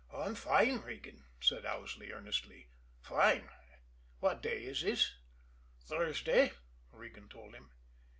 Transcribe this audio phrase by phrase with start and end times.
[0.11, 2.71] "I'm fine, Regan," said Owsley earnestly.
[3.03, 3.47] "Fine!
[4.19, 5.13] What day is this?"
[5.85, 6.53] "Thursday,"
[6.91, 7.69] Regan told him.